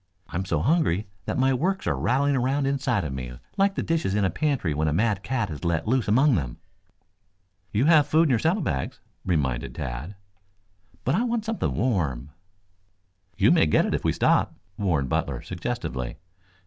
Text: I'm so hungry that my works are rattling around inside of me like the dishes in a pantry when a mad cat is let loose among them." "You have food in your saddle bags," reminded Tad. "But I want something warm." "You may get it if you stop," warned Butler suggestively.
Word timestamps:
I'm 0.29 0.45
so 0.45 0.61
hungry 0.61 1.05
that 1.25 1.37
my 1.37 1.53
works 1.53 1.85
are 1.85 1.95
rattling 1.95 2.35
around 2.35 2.65
inside 2.65 3.03
of 3.03 3.13
me 3.13 3.33
like 3.55 3.75
the 3.75 3.83
dishes 3.83 4.15
in 4.15 4.25
a 4.25 4.31
pantry 4.31 4.73
when 4.73 4.87
a 4.87 4.93
mad 4.93 5.21
cat 5.21 5.51
is 5.51 5.63
let 5.63 5.87
loose 5.87 6.07
among 6.07 6.33
them." 6.33 6.57
"You 7.71 7.85
have 7.85 8.07
food 8.07 8.23
in 8.23 8.31
your 8.31 8.39
saddle 8.39 8.63
bags," 8.63 8.99
reminded 9.23 9.75
Tad. 9.75 10.15
"But 11.03 11.13
I 11.13 11.21
want 11.23 11.45
something 11.45 11.75
warm." 11.75 12.31
"You 13.37 13.51
may 13.51 13.67
get 13.67 13.85
it 13.85 13.93
if 13.93 14.03
you 14.03 14.11
stop," 14.11 14.55
warned 14.75 15.07
Butler 15.07 15.43
suggestively. 15.43 16.17